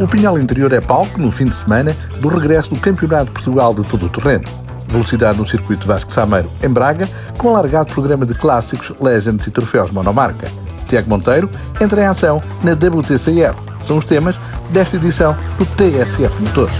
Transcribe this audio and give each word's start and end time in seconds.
O 0.00 0.08
Pinhal 0.08 0.38
Interior 0.38 0.72
é 0.72 0.80
palco, 0.80 1.20
no 1.20 1.30
fim 1.30 1.44
de 1.44 1.54
semana, 1.54 1.94
do 2.22 2.28
regresso 2.28 2.70
do 2.70 2.80
Campeonato 2.80 3.26
de 3.26 3.32
Portugal 3.32 3.74
de 3.74 3.84
todo 3.84 4.06
o 4.06 4.08
terreno. 4.08 4.44
Velocidade 4.88 5.36
no 5.36 5.46
circuito 5.46 5.86
Vasco 5.86 6.10
Sameiro, 6.10 6.50
em 6.62 6.70
Braga, 6.70 7.06
com 7.36 7.48
um 7.48 7.50
alargado 7.50 7.92
programa 7.92 8.24
de 8.24 8.32
clássicos, 8.32 8.92
legends 8.98 9.46
e 9.46 9.50
troféus 9.50 9.90
monomarca. 9.90 10.50
Tiago 10.88 11.10
Monteiro 11.10 11.50
entra 11.78 12.00
em 12.00 12.06
ação 12.06 12.42
na 12.64 12.72
WTCR. 12.72 13.54
São 13.82 13.98
os 13.98 14.06
temas 14.06 14.36
desta 14.70 14.96
edição 14.96 15.36
do 15.58 15.66
TSF 15.66 16.40
Motores. 16.40 16.74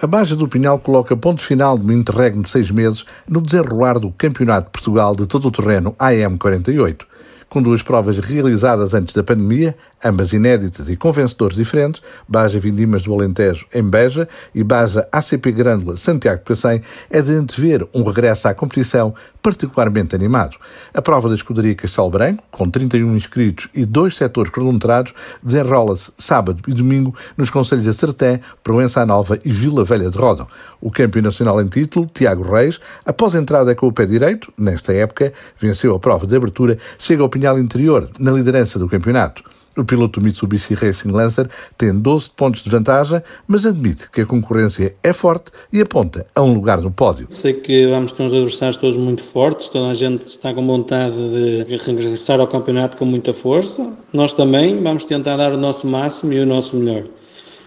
A 0.00 0.06
Baja 0.06 0.34
do 0.34 0.48
Pinhal 0.48 0.78
coloca 0.78 1.16
ponto 1.16 1.42
final 1.42 1.78
um 1.78 1.92
interregno 1.92 2.42
de 2.42 2.48
seis 2.48 2.70
meses 2.70 3.04
no 3.28 3.40
desenrolar 3.40 3.98
do 3.98 4.10
Campeonato 4.10 4.66
de 4.66 4.72
Portugal 4.72 5.14
de 5.14 5.26
todo 5.26 5.48
o 5.48 5.50
terreno 5.52 5.94
AM48 5.98 7.06
com 7.52 7.60
duas 7.60 7.82
provas 7.82 8.18
realizadas 8.18 8.94
antes 8.94 9.14
da 9.14 9.22
pandemia, 9.22 9.76
ambas 10.04 10.32
inéditas 10.32 10.88
e 10.88 10.96
com 10.96 11.12
vencedores 11.12 11.56
diferentes, 11.56 12.02
Baja 12.28 12.58
Vindimas 12.58 13.02
do 13.02 13.12
Alentejo 13.12 13.66
em 13.74 13.82
Beja 13.82 14.28
e 14.54 14.62
Baja 14.64 15.06
ACP 15.10 15.52
Grândola 15.52 15.96
Santiago 15.96 16.38
de 16.38 16.44
Pacém, 16.44 16.82
é 17.10 17.20
de 17.20 17.32
antever 17.32 17.86
um 17.94 18.02
regresso 18.02 18.48
à 18.48 18.54
competição 18.54 19.14
particularmente 19.42 20.14
animado. 20.14 20.56
A 20.94 21.02
prova 21.02 21.28
da 21.28 21.34
escuderia 21.34 21.74
Castelo 21.74 22.10
Branco, 22.10 22.44
com 22.50 22.70
31 22.70 23.16
inscritos 23.16 23.68
e 23.74 23.84
dois 23.84 24.16
setores 24.16 24.52
cronometrados, 24.52 25.12
desenrola-se 25.42 26.12
sábado 26.16 26.62
e 26.68 26.72
domingo 26.72 27.14
nos 27.36 27.50
conselhos 27.50 27.84
de 27.84 27.92
Sertã, 27.92 28.38
Proença 28.62 29.04
Nova 29.04 29.38
e 29.44 29.50
Vila 29.50 29.84
Velha 29.84 30.08
de 30.08 30.16
Rodão. 30.16 30.46
O 30.80 30.90
campeão 30.90 31.22
nacional 31.22 31.60
em 31.60 31.66
título, 31.66 32.08
Tiago 32.12 32.42
Reis, 32.42 32.80
após 33.04 33.34
a 33.34 33.40
entrada 33.40 33.74
com 33.74 33.88
o 33.88 33.92
pé 33.92 34.06
direito, 34.06 34.52
nesta 34.56 34.92
época, 34.92 35.32
venceu 35.58 35.94
a 35.94 35.98
prova 35.98 36.26
de 36.26 36.36
abertura, 36.36 36.78
chega 36.98 37.22
ao 37.22 37.28
Pinhal 37.28 37.58
Interior, 37.58 38.08
na 38.18 38.30
liderança 38.30 38.78
do 38.78 38.88
campeonato. 38.88 39.42
O 39.76 39.84
piloto 39.84 40.20
Mitsubishi 40.20 40.74
Racing 40.74 41.10
Lancer 41.10 41.48
tem 41.78 41.94
12 41.94 42.30
pontos 42.30 42.62
de 42.62 42.68
vantagem, 42.68 43.22
mas 43.46 43.64
admite 43.64 44.10
que 44.10 44.20
a 44.20 44.26
concorrência 44.26 44.94
é 45.02 45.12
forte 45.14 45.50
e 45.72 45.80
aponta 45.80 46.26
a 46.34 46.42
um 46.42 46.52
lugar 46.52 46.82
no 46.82 46.90
pódio. 46.90 47.26
Sei 47.30 47.54
que 47.54 47.86
vamos 47.86 48.12
ter 48.12 48.22
uns 48.22 48.34
adversários 48.34 48.76
todos 48.76 48.98
muito 48.98 49.22
fortes, 49.22 49.70
toda 49.70 49.90
a 49.90 49.94
gente 49.94 50.26
está 50.26 50.52
com 50.52 50.66
vontade 50.66 51.16
de 51.16 51.76
regressar 51.76 52.38
ao 52.38 52.46
campeonato 52.46 52.98
com 52.98 53.06
muita 53.06 53.32
força. 53.32 53.96
Nós 54.12 54.34
também 54.34 54.82
vamos 54.82 55.06
tentar 55.06 55.38
dar 55.38 55.52
o 55.52 55.56
nosso 55.56 55.86
máximo 55.86 56.34
e 56.34 56.40
o 56.40 56.46
nosso 56.46 56.76
melhor. 56.76 57.04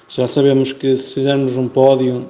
Já 0.08 0.28
sabemos 0.28 0.72
que 0.74 0.96
se 0.96 1.16
fizermos 1.16 1.58
um 1.58 1.68
pódio 1.68 2.30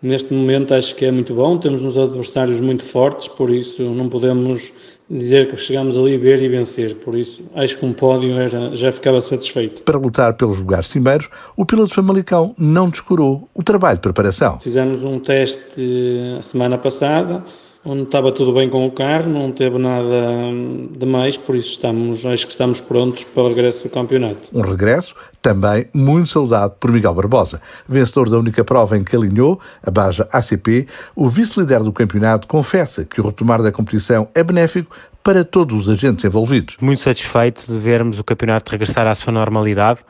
Neste 0.00 0.32
momento 0.32 0.74
acho 0.74 0.94
que 0.94 1.04
é 1.04 1.10
muito 1.10 1.34
bom, 1.34 1.58
temos 1.58 1.82
uns 1.82 1.98
adversários 1.98 2.60
muito 2.60 2.84
fortes, 2.84 3.26
por 3.26 3.50
isso 3.50 3.82
não 3.82 4.08
podemos 4.08 4.72
dizer 5.10 5.50
que 5.50 5.56
chegamos 5.56 5.98
ali 5.98 6.16
ver 6.16 6.40
e 6.40 6.48
vencer, 6.48 6.94
por 6.96 7.16
isso 7.18 7.42
acho 7.54 7.76
que 7.76 7.84
um 7.84 7.92
pódio 7.92 8.38
era, 8.38 8.76
já 8.76 8.92
ficava 8.92 9.20
satisfeito. 9.20 9.82
Para 9.82 9.98
lutar 9.98 10.34
pelos 10.34 10.60
lugares 10.60 10.86
cimeiros, 10.86 11.28
o 11.56 11.64
piloto 11.64 11.94
Famalicão 11.94 12.54
não 12.56 12.88
descurou 12.88 13.48
o 13.52 13.62
trabalho 13.62 13.96
de 13.96 14.02
preparação. 14.02 14.60
Fizemos 14.60 15.02
um 15.02 15.18
teste 15.18 16.36
a 16.38 16.42
semana 16.42 16.78
passada, 16.78 17.42
onde 17.84 18.02
estava 18.02 18.32
tudo 18.32 18.52
bem 18.52 18.68
com 18.68 18.86
o 18.86 18.90
carro, 18.90 19.30
não 19.30 19.52
teve 19.52 19.78
nada 19.78 20.50
de 20.90 21.06
mais, 21.06 21.36
por 21.36 21.56
isso 21.56 21.70
estamos, 21.70 22.26
acho 22.26 22.46
que 22.46 22.52
estamos 22.52 22.80
prontos 22.80 23.24
para 23.24 23.44
o 23.44 23.48
regresso 23.48 23.84
do 23.84 23.90
campeonato. 23.90 24.48
Um 24.52 24.60
regresso 24.60 25.14
também 25.40 25.86
muito 25.94 26.28
saudado 26.28 26.74
por 26.78 26.90
Miguel 26.90 27.14
Barbosa, 27.14 27.62
vencedor 27.88 28.28
da 28.28 28.38
única 28.38 28.64
prova 28.64 28.96
em 28.98 29.04
que 29.04 29.16
alinhou, 29.16 29.60
a 29.82 29.90
Baja 29.90 30.28
ACP, 30.32 30.86
o 31.14 31.28
vice-líder 31.28 31.82
do 31.82 31.92
campeonato 31.92 32.48
confessa 32.48 33.04
que 33.04 33.20
o 33.20 33.26
retomar 33.26 33.62
da 33.62 33.72
competição 33.72 34.28
é 34.34 34.42
benéfico 34.42 34.94
para 35.22 35.44
todos 35.44 35.88
os 35.88 35.90
agentes 35.90 36.24
envolvidos. 36.24 36.76
Muito 36.80 37.02
satisfeito 37.02 37.70
de 37.70 37.78
vermos 37.78 38.18
o 38.18 38.24
campeonato 38.24 38.70
regressar 38.70 39.06
à 39.06 39.14
sua 39.14 39.32
normalidade 39.32 40.00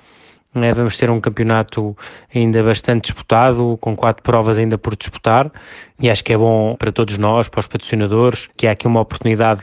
vamos 0.55 0.97
ter 0.97 1.11
um 1.11 1.21
campeonato 1.21 1.97
ainda 2.35 2.63
bastante 2.63 3.05
disputado, 3.05 3.79
com 3.81 3.95
quatro 3.95 4.23
provas 4.23 4.59
ainda 4.59 4.77
por 4.77 4.97
disputar, 4.97 5.51
e 6.01 6.09
acho 6.09 6.25
que 6.25 6.33
é 6.33 6.39
bom 6.39 6.75
para 6.77 6.91
todos 6.91 7.19
nós, 7.19 7.49
para 7.49 7.61
os 7.61 7.67
patrocinadores, 7.67 8.49
que 8.57 8.67
há 8.67 8.73
aqui 8.73 8.87
uma 8.87 9.01
oportunidade 9.01 9.63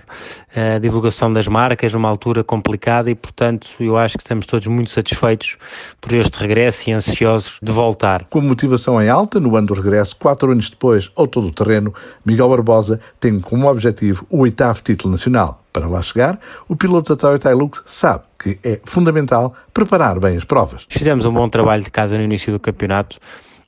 de 0.54 0.80
divulgação 0.80 1.32
das 1.32 1.48
marcas 1.48 1.94
numa 1.94 2.08
altura 2.10 2.44
complicada 2.44 3.10
e, 3.10 3.16
portanto, 3.16 3.68
eu 3.80 3.98
acho 3.98 4.18
que 4.18 4.24
estamos 4.24 4.46
todos 4.46 4.68
muito 4.68 4.92
satisfeitos 4.92 5.58
por 6.00 6.14
este 6.14 6.40
regresso 6.40 6.90
e 6.90 6.94
ansiosos 6.94 7.60
de 7.62 7.72
voltar. 7.72 8.26
Com 8.30 8.42
motivação 8.42 9.02
em 9.02 9.10
alta, 9.10 9.40
no 9.40 9.56
ano 9.56 9.68
do 9.68 9.74
regresso, 9.74 10.16
quatro 10.16 10.52
anos 10.52 10.70
depois, 10.70 11.12
ao 11.16 11.28
todo 11.28 11.48
o 11.48 11.52
terreno, 11.52 11.94
Miguel 12.26 12.50
Barbosa 12.50 13.00
tem 13.20 13.40
como 13.40 13.68
objetivo 13.68 14.26
o 14.30 14.40
oitavo 14.40 14.82
título 14.82 15.14
nacional. 15.14 15.65
Para 15.76 15.88
lá 15.88 16.02
chegar, 16.02 16.40
o 16.70 16.76
piloto 16.78 17.14
da 17.14 17.20
Toyota 17.20 17.52
Hilux 17.52 17.84
sabe 17.86 18.24
que 18.40 18.58
é 18.64 18.80
fundamental 18.86 19.54
preparar 19.74 20.18
bem 20.22 20.38
as 20.38 20.46
provas. 20.46 20.88
Fizemos 20.90 21.26
um 21.26 21.34
bom 21.34 21.50
trabalho 21.50 21.84
de 21.84 21.92
casa 21.92 22.18
no 22.18 22.24
início 22.24 22.54
do 22.54 22.62
campeonato 22.62 23.20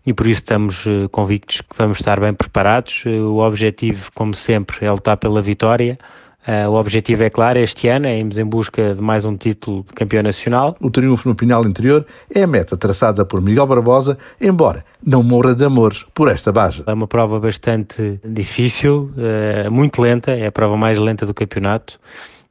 e 0.05 0.13
por 0.13 0.25
isso 0.25 0.39
estamos 0.39 0.85
eh, 0.87 1.09
convictos 1.11 1.59
que 1.59 1.77
vamos 1.77 1.99
estar 1.99 2.17
bem 2.17 2.33
preparados. 2.33 3.03
Eh, 3.05 3.19
o 3.19 3.39
objetivo, 3.39 4.09
como 4.15 4.33
sempre, 4.33 4.85
é 4.85 4.89
lutar 4.89 5.17
pela 5.17 5.41
vitória. 5.41 5.99
Uh, 6.47 6.69
o 6.69 6.75
objetivo 6.75 7.25
é 7.25 7.29
claro, 7.29 7.59
este 7.59 7.89
ano 7.89 8.07
é 8.07 8.17
irmos 8.17 8.37
em 8.37 8.45
busca 8.45 8.95
de 8.95 9.01
mais 9.01 9.25
um 9.25 9.35
título 9.35 9.83
de 9.83 9.91
campeão 9.91 10.23
nacional. 10.23 10.77
O 10.79 10.89
triunfo 10.89 11.27
no 11.27 11.35
Pinhal 11.35 11.65
Interior 11.65 12.05
é 12.33 12.43
a 12.43 12.47
meta 12.47 12.77
traçada 12.77 13.25
por 13.25 13.41
Miguel 13.41 13.67
Barbosa, 13.67 14.17
embora 14.39 14.85
não 15.05 15.21
morra 15.21 15.53
de 15.53 15.65
amores 15.65 16.05
por 16.13 16.29
esta 16.29 16.49
baja. 16.49 16.85
É 16.87 16.93
uma 16.93 17.05
prova 17.05 17.37
bastante 17.37 18.17
difícil, 18.23 19.11
uh, 19.17 19.69
muito 19.69 20.01
lenta, 20.01 20.31
é 20.31 20.47
a 20.47 20.51
prova 20.51 20.77
mais 20.77 20.97
lenta 20.97 21.25
do 21.25 21.33
campeonato. 21.33 21.99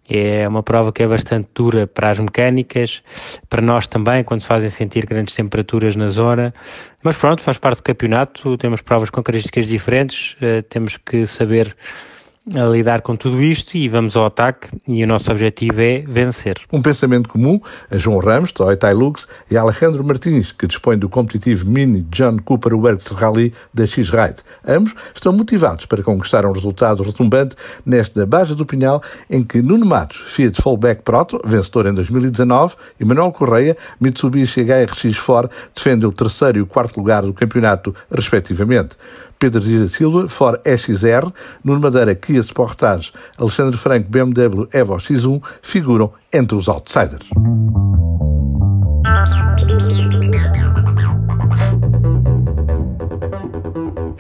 É 0.07 0.47
uma 0.47 0.63
prova 0.63 0.93
que 0.93 1.03
é 1.03 1.09
bastante 1.09 1.49
dura 1.55 1.87
para 1.87 2.11
as 2.11 2.19
mecânicas, 2.19 3.03
para 3.49 3.63
nós 3.63 3.87
também, 3.87 4.23
quando 4.23 4.43
se 4.43 4.47
fazem 4.47 4.69
sentir 4.69 5.07
grandes 5.07 5.35
temperaturas 5.35 5.97
na 5.97 6.09
zona. 6.09 6.55
Mas 7.03 7.17
pronto, 7.17 7.41
faz 7.41 7.57
parte 7.57 7.79
do 7.79 7.83
campeonato, 7.83 8.59
temos 8.59 8.83
provas 8.83 9.09
com 9.09 9.23
características 9.23 9.67
diferentes, 9.67 10.35
uh, 10.35 10.63
temos 10.69 10.99
que 10.99 11.27
saber 11.27 11.75
a 12.55 12.65
lidar 12.69 13.03
com 13.03 13.17
tudo 13.17 13.43
isto 13.43 13.77
e 13.77 13.89
vamos 13.89 14.15
ao 14.17 14.27
ataque 14.27 14.69
e 14.87 15.03
o 15.03 15.07
nosso 15.07 15.31
objetivo 15.31 15.81
é 15.81 16.05
vencer. 16.07 16.61
Um 16.73 16.81
pensamento 16.81 17.29
comum 17.29 17.61
a 17.91 17.97
João 17.97 18.19
Ramos, 18.19 18.53
Toyota 18.53 18.91
Hilux 18.91 19.27
e 19.51 19.57
a 19.57 19.63
Alejandro 19.63 20.05
Martins, 20.05 20.53
que 20.53 20.67
dispõe 20.67 20.97
do 20.97 21.09
competitivo 21.09 21.69
Mini 21.69 22.03
John 22.03 22.39
Cooper 22.39 22.75
Works 22.75 23.09
Rally 23.09 23.53
da 23.75 23.85
X-Ride. 23.85 24.37
Ambos 24.67 24.95
estão 25.13 25.33
motivados 25.33 25.87
para 25.87 26.03
conquistar 26.03 26.47
um 26.47 26.53
resultado 26.53 27.03
retumbante 27.03 27.57
nesta 27.85 28.25
Baja 28.25 28.55
do 28.55 28.65
Pinhal, 28.65 29.03
em 29.29 29.43
que 29.43 29.61
Nuno 29.61 29.85
Matos, 29.85 30.19
Fiat 30.29 30.61
Fallback 30.63 31.03
Proto, 31.03 31.41
vencedor 31.45 31.87
em 31.87 31.95
2019, 31.95 32.77
e 33.01 33.05
Manuel 33.05 33.33
Correia, 33.33 33.77
Mitsubishi 34.01 34.63
HRX 34.63 35.19
4, 35.19 35.51
defendem 35.75 36.09
o 36.09 36.13
terceiro 36.13 36.59
e 36.59 36.61
o 36.61 36.67
quarto 36.67 36.97
lugar 36.97 37.23
do 37.23 37.33
campeonato, 37.33 37.95
respectivamente. 38.11 38.97
Pedro 39.39 39.61
Gira 39.61 39.89
Silva, 39.89 40.29
Ford 40.29 40.61
XR, 40.65 41.31
Nuno 41.63 41.81
Madeira 41.81 42.15
Kia 42.15 42.43
Sportage, 42.43 43.13
Alexandre 43.39 43.77
Franco 43.77 44.09
BMW 44.09 44.69
Evo 44.73 44.97
X1 44.97 45.43
figuram 45.63 46.13
entre 46.33 46.57
os 46.57 46.69
outsiders. 46.69 47.29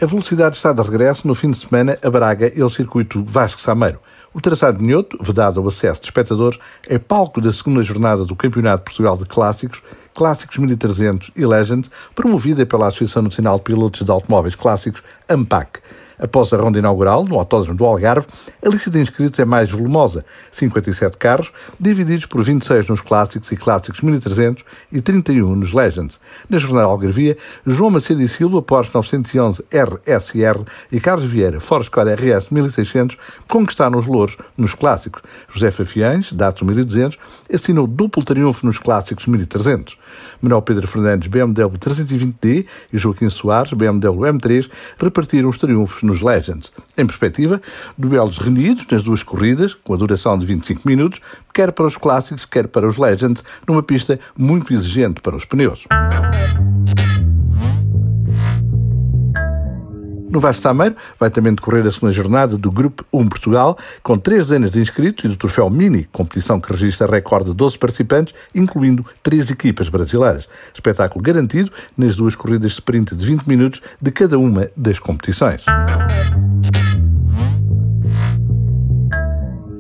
A 0.00 0.04
velocidade 0.04 0.56
está 0.56 0.72
de 0.72 0.82
regresso 0.82 1.26
no 1.26 1.34
fim 1.34 1.50
de 1.50 1.56
semana 1.56 1.98
a 2.02 2.10
Braga 2.10 2.52
e 2.54 2.60
ao 2.60 2.68
circuito 2.68 3.24
Vasco 3.26 3.60
Sameiro. 3.60 3.98
O 4.36 4.40
traçado 4.42 4.84
Minhoto, 4.84 5.16
vedado 5.18 5.58
ao 5.58 5.66
acesso 5.66 6.02
de 6.02 6.08
espectadores, 6.08 6.58
é 6.86 6.98
palco 6.98 7.40
da 7.40 7.50
segunda 7.50 7.82
jornada 7.82 8.22
do 8.22 8.36
Campeonato 8.36 8.80
de 8.80 8.84
Portugal 8.84 9.16
de 9.16 9.24
Clássicos, 9.24 9.82
Clássicos 10.14 10.58
1300 10.58 11.30
e 11.34 11.46
Legends, 11.46 11.90
promovida 12.14 12.66
pela 12.66 12.88
Associação 12.88 13.22
Nacional 13.22 13.56
de 13.56 13.62
Pilotos 13.62 14.02
de 14.02 14.10
Automóveis 14.10 14.54
Clássicos, 14.54 15.02
AMPAC. 15.26 15.80
Após 16.18 16.52
a 16.52 16.56
ronda 16.56 16.78
inaugural, 16.78 17.24
no 17.24 17.38
Autódromo 17.38 17.76
do 17.76 17.84
Algarve, 17.84 18.26
a 18.64 18.68
lista 18.68 18.90
de 18.90 18.98
inscritos 19.00 19.38
é 19.38 19.44
mais 19.44 19.70
volumosa, 19.70 20.24
57 20.50 21.16
carros, 21.18 21.52
divididos 21.78 22.26
por 22.26 22.42
26 22.42 22.88
nos 22.88 23.00
Clássicos 23.00 23.52
e 23.52 23.56
Clássicos 23.56 24.00
1300 24.00 24.64
e 24.90 25.00
31 25.00 25.54
nos 25.54 25.72
Legends. 25.72 26.18
Na 26.48 26.58
jornada 26.58 26.86
Algarvia, 26.86 27.36
João 27.66 27.90
Macedo 27.90 28.22
e 28.22 28.28
Silva, 28.28 28.62
Porsche 28.62 28.90
911 28.94 29.64
RSR 29.70 30.64
e 30.90 30.98
Carlos 31.00 31.24
Vieira, 31.24 31.60
Ford 31.60 31.86
RS 31.86 32.50
1600, 32.50 33.18
conquistaram 33.46 33.98
os 33.98 34.06
louros 34.06 34.38
nos 34.56 34.74
Clássicos. 34.74 35.22
José 35.48 35.70
Fafiães, 35.70 36.32
Datsun 36.32 36.64
1200, 36.66 37.18
assinou 37.52 37.86
duplo 37.86 38.24
triunfo 38.24 38.64
nos 38.64 38.78
Clássicos 38.78 39.26
1300. 39.26 39.98
Manuel 40.40 40.62
Pedro 40.62 40.86
Fernandes, 40.86 41.28
BMW 41.28 41.78
320D 41.78 42.66
e 42.92 42.98
Joaquim 42.98 43.28
Soares, 43.28 43.72
BMW 43.72 44.32
M3, 44.32 44.70
repartiram 44.98 45.48
os 45.48 45.58
triunfos 45.58 46.02
nos 46.06 46.20
Legends. 46.20 46.72
Em 46.96 47.06
perspectiva, 47.06 47.60
duelos 47.98 48.38
renhidos 48.38 48.86
nas 48.90 49.02
duas 49.02 49.22
corridas, 49.22 49.74
com 49.74 49.92
a 49.92 49.96
duração 49.96 50.38
de 50.38 50.46
25 50.46 50.82
minutos, 50.86 51.20
quer 51.52 51.72
para 51.72 51.86
os 51.86 51.96
clássicos, 51.96 52.44
quer 52.44 52.68
para 52.68 52.86
os 52.86 52.96
Legends, 52.96 53.44
numa 53.66 53.82
pista 53.82 54.18
muito 54.36 54.72
exigente 54.72 55.20
para 55.20 55.36
os 55.36 55.44
pneus. 55.44 55.86
No 60.36 60.40
Vasco 60.40 60.60
Sameiro 60.60 60.94
vai 61.18 61.30
também 61.30 61.54
decorrer 61.54 61.86
a 61.86 61.90
segunda 61.90 62.12
jornada 62.12 62.58
do 62.58 62.70
Grupo 62.70 63.02
1 63.10 63.26
Portugal, 63.26 63.78
com 64.02 64.18
três 64.18 64.48
dezenas 64.48 64.70
de 64.70 64.80
inscritos 64.82 65.24
e 65.24 65.28
do 65.28 65.36
Troféu 65.36 65.70
Mini, 65.70 66.06
competição 66.12 66.60
que 66.60 66.70
registra 66.70 67.10
recorde 67.10 67.46
de 67.46 67.56
12 67.56 67.78
participantes, 67.78 68.34
incluindo 68.54 69.02
três 69.22 69.50
equipas 69.50 69.88
brasileiras. 69.88 70.46
Espetáculo 70.74 71.22
garantido 71.22 71.72
nas 71.96 72.16
duas 72.16 72.34
corridas 72.34 72.72
de 72.72 72.76
sprint 72.76 73.14
de 73.14 73.24
20 73.24 73.46
minutos 73.46 73.80
de 73.98 74.10
cada 74.10 74.38
uma 74.38 74.70
das 74.76 74.98
competições. 74.98 75.64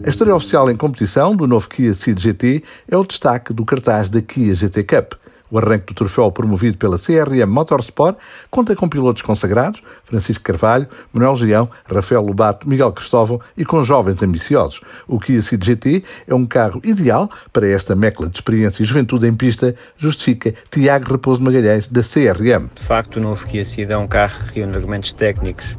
A 0.06 0.08
história 0.08 0.36
oficial 0.36 0.70
em 0.70 0.76
competição 0.76 1.34
do 1.34 1.48
novo 1.48 1.68
Kia 1.68 1.92
Ceed 1.92 2.20
GT 2.20 2.62
é 2.88 2.96
o 2.96 3.04
destaque 3.04 3.52
do 3.52 3.64
cartaz 3.64 4.08
da 4.08 4.22
Kia 4.22 4.54
GT 4.54 4.84
Cup. 4.84 5.14
O 5.50 5.58
arranque 5.58 5.86
do 5.86 5.94
troféu 5.94 6.30
promovido 6.30 6.78
pela 6.78 6.96
CRM 6.96 7.44
Motorsport 7.48 8.16
conta 8.48 8.76
com 8.76 8.88
pilotos 8.88 9.22
consagrados, 9.22 9.82
Francisco 10.04 10.44
Carvalho, 10.44 10.86
Manuel 11.12 11.34
Gião, 11.34 11.68
Rafael 11.92 12.22
Lobato, 12.22 12.68
Miguel 12.68 12.92
Cristóvão 12.92 13.40
e 13.56 13.64
com 13.64 13.82
jovens 13.82 14.22
ambiciosos. 14.22 14.80
O 15.08 15.18
Kia 15.18 15.42
Ceed 15.42 15.64
GT 15.64 16.04
é 16.28 16.34
um 16.36 16.46
carro 16.46 16.80
ideal 16.84 17.28
para 17.52 17.66
esta 17.66 17.96
mecla 17.96 18.28
de 18.28 18.36
experiência 18.36 18.84
e 18.84 18.86
juventude 18.86 19.26
em 19.26 19.34
pista, 19.34 19.74
justifica 19.96 20.54
Tiago 20.70 21.10
Raposo 21.10 21.42
Magalhães, 21.42 21.88
da 21.88 22.02
CRM. 22.02 22.68
De 22.76 22.82
facto, 22.84 23.16
o 23.16 23.20
novo 23.20 23.44
Kia 23.44 23.64
Ceed 23.64 23.90
é 23.90 23.98
um 23.98 24.06
carro 24.06 24.38
que 24.52 24.60
reúne 24.60 24.76
argumentos 24.76 25.12
técnicos 25.12 25.76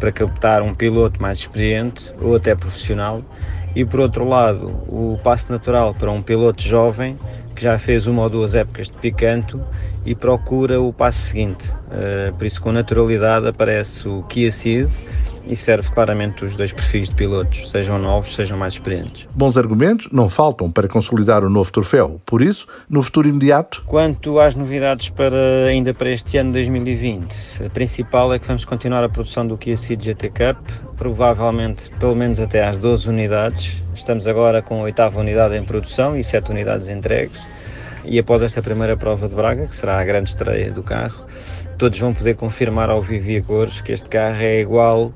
para 0.00 0.10
captar 0.10 0.62
um 0.62 0.74
piloto 0.74 1.20
mais 1.20 1.40
experiente 1.40 2.02
ou 2.22 2.36
até 2.36 2.54
profissional 2.54 3.22
e 3.76 3.84
por 3.84 4.00
outro 4.00 4.26
lado 4.26 4.68
o 4.88 5.20
passo 5.22 5.52
natural 5.52 5.94
para 5.94 6.10
um 6.10 6.22
piloto 6.22 6.62
jovem 6.62 7.14
que 7.54 7.62
já 7.62 7.78
fez 7.78 8.06
uma 8.06 8.22
ou 8.22 8.30
duas 8.30 8.54
épocas 8.54 8.88
de 8.88 8.96
picanto 8.96 9.60
e 10.04 10.14
procura 10.14 10.80
o 10.80 10.92
passo 10.92 11.20
seguinte. 11.20 11.68
Uh, 11.70 12.34
por 12.36 12.46
isso, 12.46 12.60
com 12.60 12.70
naturalidade, 12.70 13.48
aparece 13.48 14.06
o 14.06 14.22
Kia 14.24 14.52
Ceed 14.52 14.90
e 15.46 15.56
serve 15.56 15.88
claramente 15.90 16.44
os 16.44 16.56
dois 16.56 16.72
perfis 16.72 17.08
de 17.08 17.14
pilotos, 17.14 17.70
sejam 17.70 17.98
novos, 17.98 18.34
sejam 18.34 18.58
mais 18.58 18.74
experientes. 18.74 19.26
Bons 19.34 19.56
argumentos 19.56 20.08
não 20.10 20.28
faltam 20.28 20.70
para 20.70 20.88
consolidar 20.88 21.44
o 21.44 21.50
novo 21.50 21.70
troféu. 21.70 22.20
Por 22.26 22.42
isso, 22.42 22.66
no 22.88 23.02
futuro 23.02 23.28
imediato. 23.28 23.82
Quanto 23.86 24.38
às 24.38 24.54
novidades 24.54 25.08
para 25.08 25.66
ainda 25.68 25.94
para 25.94 26.10
este 26.10 26.36
ano 26.38 26.52
2020, 26.52 27.64
a 27.64 27.70
principal 27.70 28.32
é 28.32 28.38
que 28.38 28.46
vamos 28.46 28.64
continuar 28.64 29.04
a 29.04 29.08
produção 29.08 29.46
do 29.46 29.56
Kia 29.56 29.76
Ceed 29.76 30.02
GT 30.02 30.30
Cup, 30.30 30.58
provavelmente 30.96 31.90
pelo 31.98 32.14
menos 32.14 32.40
até 32.40 32.66
às 32.66 32.78
12 32.78 33.08
unidades. 33.08 33.82
Estamos 33.94 34.26
agora 34.26 34.62
com 34.62 34.80
a 34.80 34.82
oitava 34.82 35.20
unidade 35.20 35.56
em 35.56 35.64
produção 35.64 36.16
e 36.16 36.24
sete 36.24 36.50
unidades 36.50 36.88
entregues. 36.88 37.55
E 38.06 38.18
após 38.20 38.40
esta 38.40 38.62
primeira 38.62 38.96
prova 38.96 39.28
de 39.28 39.34
Braga, 39.34 39.66
que 39.66 39.74
será 39.74 40.00
a 40.00 40.04
grande 40.04 40.30
estreia 40.30 40.70
do 40.70 40.82
carro, 40.82 41.26
todos 41.76 41.98
vão 41.98 42.14
poder 42.14 42.36
confirmar 42.36 42.88
ao 42.88 43.02
vivo 43.02 43.30
e 43.30 43.38
a 43.38 43.42
cores 43.42 43.80
que 43.80 43.90
este 43.92 44.08
carro 44.08 44.40
é 44.40 44.60
igual 44.60 45.12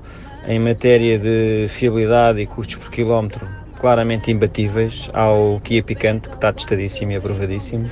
em 0.48 0.58
matéria 0.58 1.18
de 1.18 1.68
fiabilidade 1.68 2.40
e 2.40 2.46
custos 2.46 2.76
por 2.76 2.90
quilómetro 2.90 3.46
claramente 3.78 4.30
imbatíveis 4.30 5.08
ao 5.14 5.58
Kia 5.64 5.82
Picante, 5.82 6.28
que 6.28 6.34
está 6.34 6.52
testadíssimo 6.52 7.12
e 7.12 7.16
aprovadíssimo 7.16 7.90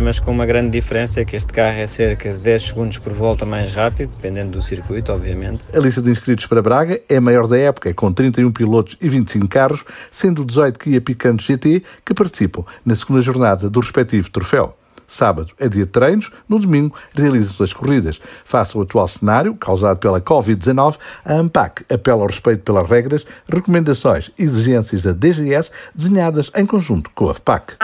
mas 0.00 0.18
com 0.18 0.30
uma 0.30 0.46
grande 0.46 0.70
diferença 0.70 1.20
é 1.20 1.24
que 1.24 1.36
este 1.36 1.52
carro 1.52 1.78
é 1.78 1.86
cerca 1.86 2.32
de 2.32 2.38
10 2.38 2.62
segundos 2.62 2.98
por 2.98 3.12
volta 3.12 3.44
mais 3.44 3.72
rápido, 3.72 4.10
dependendo 4.16 4.52
do 4.52 4.62
circuito, 4.62 5.12
obviamente. 5.12 5.62
A 5.72 5.78
lista 5.78 6.00
de 6.00 6.10
inscritos 6.10 6.46
para 6.46 6.62
Braga 6.62 7.00
é 7.08 7.16
a 7.16 7.20
maior 7.20 7.46
da 7.46 7.58
época, 7.58 7.92
com 7.94 8.12
31 8.12 8.50
pilotos 8.52 8.96
e 9.00 9.08
25 9.08 9.48
carros, 9.48 9.84
sendo 10.10 10.44
18 10.44 10.78
Kia 10.78 11.00
Picanto 11.00 11.42
GT 11.42 11.82
que 12.04 12.14
participam 12.14 12.64
na 12.84 12.94
segunda 12.94 13.20
jornada 13.20 13.68
do 13.68 13.80
respectivo 13.80 14.30
troféu. 14.30 14.76
Sábado 15.12 15.52
é 15.58 15.68
dia 15.68 15.84
de 15.84 15.90
treinos, 15.90 16.30
no 16.48 16.58
domingo 16.58 16.96
realizam-se 17.14 17.62
as 17.62 17.72
corridas. 17.74 18.18
Face 18.46 18.74
ao 18.74 18.82
atual 18.82 19.06
cenário, 19.06 19.54
causado 19.54 19.98
pela 19.98 20.22
Covid-19, 20.22 20.96
a 21.22 21.34
ANPAC 21.34 21.84
apela 21.92 22.22
ao 22.22 22.28
respeito 22.28 22.62
pelas 22.62 22.88
regras, 22.88 23.26
recomendações 23.46 24.30
e 24.38 24.44
exigências 24.44 25.02
da 25.02 25.12
DGS 25.12 25.70
desenhadas 25.94 26.50
em 26.56 26.64
conjunto 26.64 27.10
com 27.14 27.28
a 27.28 27.34
FPAC. 27.34 27.74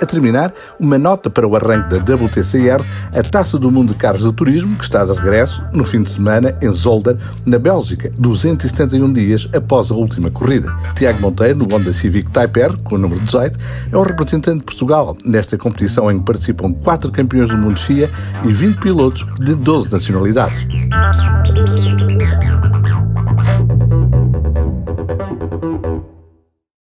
A 0.00 0.06
terminar, 0.06 0.52
uma 0.78 0.98
nota 0.98 1.30
para 1.30 1.46
o 1.46 1.54
arranque 1.54 1.88
da 1.88 2.14
WTCR, 2.14 2.84
a 3.16 3.22
Taça 3.22 3.58
do 3.58 3.70
Mundo 3.70 3.92
de 3.92 3.98
Carros 3.98 4.22
do 4.22 4.32
Turismo, 4.32 4.76
que 4.76 4.84
está 4.84 5.04
de 5.04 5.12
regresso 5.12 5.62
no 5.72 5.84
fim 5.84 6.02
de 6.02 6.10
semana 6.10 6.56
em 6.60 6.72
Zolder, 6.72 7.16
na 7.46 7.58
Bélgica, 7.58 8.10
271 8.18 9.12
dias 9.12 9.48
após 9.54 9.90
a 9.90 9.94
última 9.94 10.30
corrida. 10.30 10.74
Tiago 10.96 11.20
Monteiro, 11.20 11.58
no 11.58 11.64
Honda 11.72 11.92
Civic 11.92 12.30
Type 12.30 12.60
R, 12.60 12.76
com 12.78 12.96
o 12.96 12.98
número 12.98 13.20
18, 13.20 13.58
é 13.92 13.96
o 13.96 14.02
representante 14.02 14.58
de 14.58 14.64
Portugal 14.64 15.16
nesta 15.24 15.56
competição 15.56 16.10
em 16.10 16.18
que 16.18 16.24
participam 16.24 16.72
quatro 16.72 17.10
campeões 17.12 17.48
do 17.48 17.56
mundo 17.56 17.78
FIA 17.78 18.10
e 18.44 18.52
20 18.52 18.78
pilotos 18.78 19.26
de 19.38 19.54
12 19.54 19.90
nacionalidades. 19.92 20.66